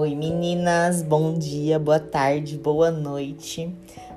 [0.00, 3.70] Oi meninas, bom dia, boa tarde, boa noite.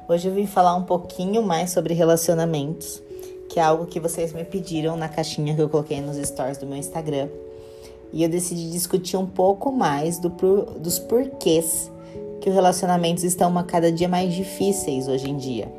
[0.07, 3.03] Hoje eu vim falar um pouquinho mais sobre relacionamentos,
[3.49, 6.65] que é algo que vocês me pediram na caixinha que eu coloquei nos stories do
[6.65, 7.27] meu Instagram.
[8.13, 10.29] E eu decidi discutir um pouco mais do,
[10.79, 11.91] dos porquês
[12.39, 15.69] que os relacionamentos estão a cada dia mais difíceis hoje em dia.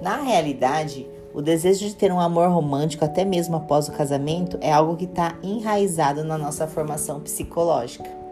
[0.00, 4.72] Na realidade, o desejo de ter um amor romântico até mesmo após o casamento é
[4.72, 8.24] algo que está enraizado na nossa formação psicológica.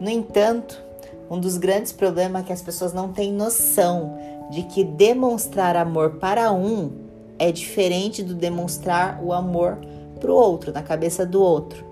[0.00, 0.82] No entanto,
[1.30, 4.18] um dos grandes problemas é que as pessoas não têm noção
[4.50, 6.90] de que demonstrar amor para um
[7.38, 9.78] é diferente do demonstrar o amor
[10.20, 11.84] para o outro, na cabeça do outro.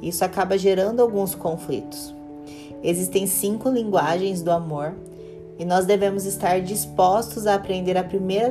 [0.00, 2.14] Isso acaba gerando alguns conflitos.
[2.82, 4.94] Existem cinco linguagens do amor
[5.58, 8.48] e nós devemos estar dispostos a aprender a primeira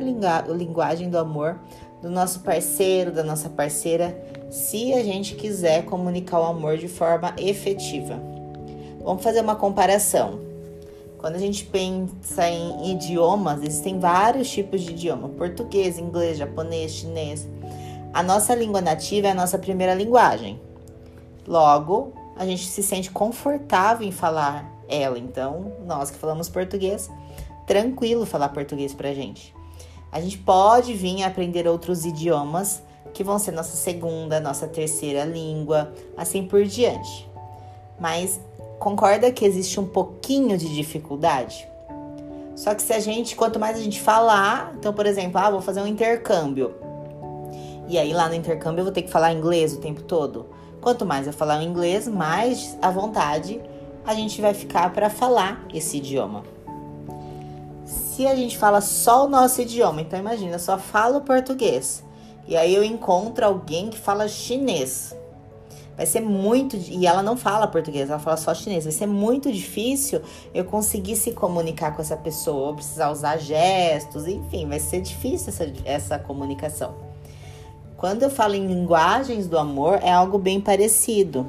[0.48, 1.58] linguagem do amor
[2.02, 4.14] do nosso parceiro, da nossa parceira,
[4.50, 8.33] se a gente quiser comunicar o amor de forma efetiva.
[9.04, 10.40] Vamos fazer uma comparação.
[11.18, 17.46] Quando a gente pensa em idiomas, existem vários tipos de idioma: português, inglês, japonês, chinês.
[18.14, 20.58] A nossa língua nativa é a nossa primeira linguagem.
[21.46, 25.18] Logo, a gente se sente confortável em falar ela.
[25.18, 27.10] Então, nós que falamos português,
[27.66, 29.54] tranquilo falar português pra gente.
[30.10, 32.82] A gente pode vir aprender outros idiomas
[33.12, 37.28] que vão ser nossa segunda, nossa terceira língua, assim por diante.
[37.98, 38.40] Mas
[38.84, 41.66] Concorda que existe um pouquinho de dificuldade?
[42.54, 45.62] Só que se a gente, quanto mais a gente falar, então, por exemplo, ah, vou
[45.62, 46.74] fazer um intercâmbio.
[47.88, 50.50] E aí lá no intercâmbio eu vou ter que falar inglês o tempo todo.
[50.82, 53.58] Quanto mais eu falar o inglês, mais à vontade
[54.04, 56.42] a gente vai ficar para falar esse idioma.
[57.86, 62.04] Se a gente fala só o nosso idioma, então imagina, só falo português.
[62.46, 65.16] E aí eu encontro alguém que fala chinês.
[65.96, 66.76] Vai ser muito.
[66.76, 68.84] E ela não fala português, ela fala só chinês.
[68.84, 70.20] Vai ser muito difícil
[70.52, 75.72] eu conseguir se comunicar com essa pessoa, precisar usar gestos, enfim, vai ser difícil essa,
[75.84, 76.94] essa comunicação.
[77.96, 81.48] Quando eu falo em linguagens do amor, é algo bem parecido.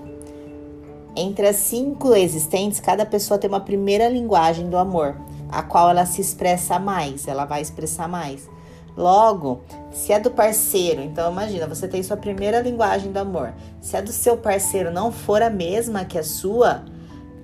[1.16, 5.16] Entre as cinco existentes, cada pessoa tem uma primeira linguagem do amor,
[5.50, 8.50] a qual ela se expressa mais, ela vai expressar mais.
[8.98, 9.62] Logo,
[9.92, 13.54] se é do parceiro, então imagina, você tem sua primeira linguagem do amor.
[13.82, 16.86] Se a do seu parceiro não for a mesma que a sua,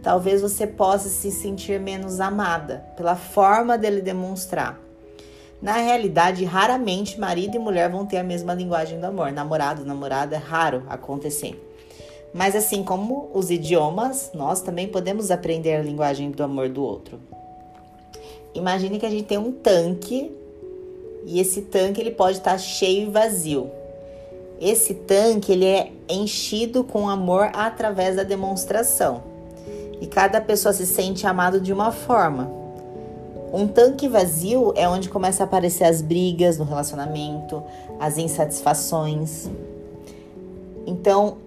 [0.01, 4.79] talvez você possa se sentir menos amada pela forma dele demonstrar.
[5.61, 9.31] Na realidade, raramente marido e mulher vão ter a mesma linguagem do amor.
[9.31, 11.61] Namorado, namorada é raro acontecer.
[12.33, 17.19] Mas assim como os idiomas, nós também podemos aprender a linguagem do amor do outro.
[18.55, 20.31] Imagine que a gente tem um tanque
[21.25, 23.69] e esse tanque ele pode estar cheio e vazio.
[24.59, 29.23] Esse tanque ele é enchido com amor através da demonstração.
[29.99, 32.51] E cada pessoa se sente amado de uma forma.
[33.53, 37.61] Um tanque vazio é onde começa a aparecer as brigas no relacionamento,
[37.99, 39.49] as insatisfações.
[40.85, 41.37] Então,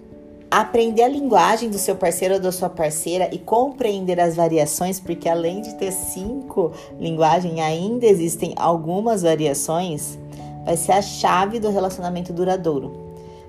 [0.61, 5.29] aprender a linguagem do seu parceiro ou da sua parceira e compreender as variações, porque
[5.29, 10.17] além de ter cinco linguagens, ainda existem algumas variações,
[10.65, 12.93] vai ser a chave do relacionamento duradouro.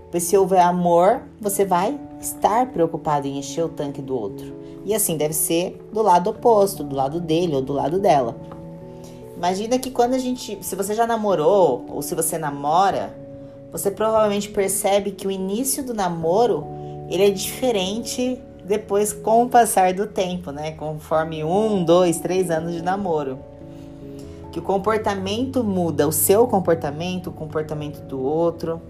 [0.10, 4.56] Pois se houver amor, você vai estar preocupado em encher o tanque do outro.
[4.84, 8.36] E assim deve ser do lado oposto, do lado dele ou do lado dela.
[9.38, 13.16] Imagina que quando a gente, se você já namorou ou se você namora,
[13.72, 19.94] você provavelmente percebe que o início do namoro ele é diferente depois com o passar
[19.94, 20.72] do tempo, né?
[20.72, 23.40] Conforme um, dois, três anos de namoro.
[24.52, 28.82] Que o comportamento muda, o seu comportamento, o comportamento do outro.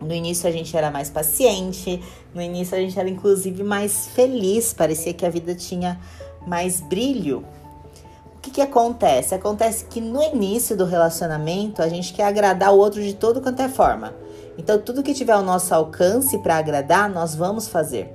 [0.00, 2.02] No início a gente era mais paciente,
[2.34, 6.00] no início a gente era inclusive mais feliz, parecia que a vida tinha
[6.46, 7.44] mais brilho.
[8.36, 9.34] O que, que acontece?
[9.34, 13.62] Acontece que no início do relacionamento a gente quer agradar o outro de todo quanto
[13.62, 14.12] é forma.
[14.58, 18.12] Então, tudo que tiver ao nosso alcance para agradar, nós vamos fazer.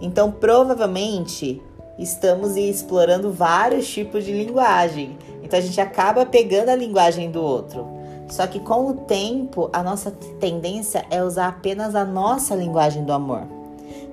[0.00, 1.62] Então, provavelmente,
[1.98, 5.16] estamos explorando vários tipos de linguagem.
[5.42, 7.86] Então, a gente acaba pegando a linguagem do outro.
[8.28, 10.10] Só que com o tempo, a nossa
[10.40, 13.42] tendência é usar apenas a nossa linguagem do amor.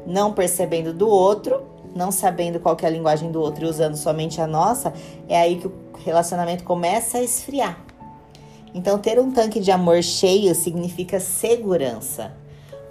[0.05, 1.63] Não percebendo do outro,
[1.95, 4.93] não sabendo qual é a linguagem do outro e usando somente a nossa,
[5.27, 5.73] é aí que o
[6.03, 7.88] relacionamento começa a esfriar.
[8.73, 12.31] Então, ter um tanque de amor cheio significa segurança.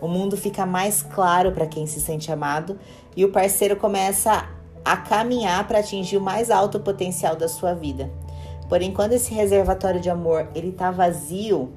[0.01, 2.79] O mundo fica mais claro para quem se sente amado
[3.17, 4.49] e o parceiro começa
[4.85, 8.11] a caminhar para atingir o mais alto potencial da sua vida.
[8.69, 11.73] Porém, quando esse reservatório de amor ele está vazio,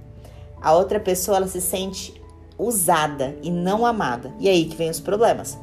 [0.62, 2.22] a outra pessoa ela se sente
[2.58, 4.32] usada e não amada.
[4.40, 5.58] E aí que vem os problemas.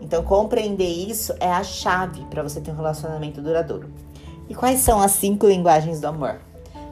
[0.00, 3.88] Então, compreender isso é a chave para você ter um relacionamento duradouro.
[4.48, 6.40] E quais são as cinco linguagens do amor?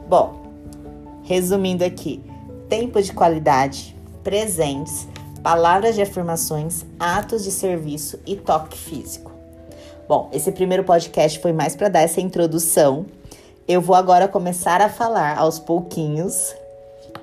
[0.09, 0.41] Bom,
[1.33, 2.23] resumindo aqui:
[2.69, 5.09] tempo de qualidade, presentes,
[5.43, 9.33] palavras de afirmações, atos de serviço e toque físico.
[10.07, 13.07] Bom, esse primeiro podcast foi mais para dar essa introdução.
[13.67, 16.55] Eu vou agora começar a falar aos pouquinhos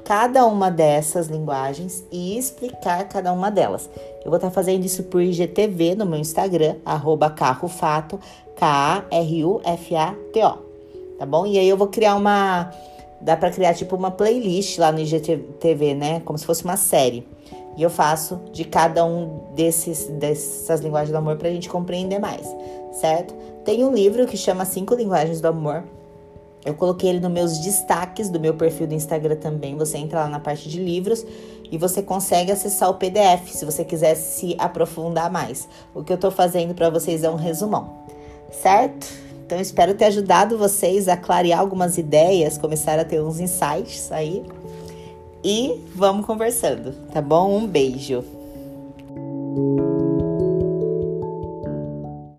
[0.04, 3.88] cada uma dessas linguagens e explicar cada uma delas.
[4.26, 6.78] Eu vou estar fazendo isso por IGTV no meu Instagram,
[7.36, 8.20] carrofato,
[8.56, 9.18] K-A-R-U-F-A-T-O,
[11.20, 11.46] tá bom?
[11.46, 12.72] E aí eu vou criar uma...
[13.22, 16.22] Dá pra criar tipo uma playlist lá no IGTV, né?
[16.22, 17.28] Como se fosse uma série.
[17.76, 22.46] E eu faço de cada um desses, dessas linguagens do amor pra gente compreender mais,
[22.94, 23.34] certo?
[23.64, 25.84] Tem um livro que chama Cinco Linguagens do Amor,
[26.66, 29.78] eu coloquei ele nos meus destaques do meu perfil do Instagram também.
[29.78, 31.26] Você entra lá na parte de livros
[31.72, 35.70] e você consegue acessar o PDF se você quiser se aprofundar mais.
[35.94, 38.04] O que eu tô fazendo para vocês é um resumão,
[38.52, 39.08] certo?
[39.50, 44.46] Então, espero ter ajudado vocês a clarear algumas ideias, começar a ter uns insights aí.
[45.44, 47.58] E vamos conversando, tá bom?
[47.58, 48.24] Um beijo.